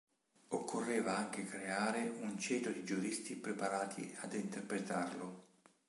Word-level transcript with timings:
Occorreva 0.47 1.15
anche 1.15 1.45
creare 1.45 2.11
un 2.21 2.39
ceto 2.39 2.71
di 2.71 2.83
giuristi 2.83 3.35
preparati 3.35 4.15
ad 4.21 4.33
interpretarlo. 4.33 5.43